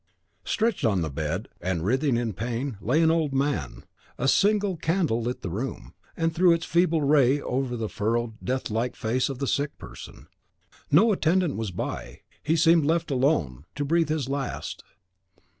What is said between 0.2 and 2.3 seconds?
Stretched on the bed, and writhing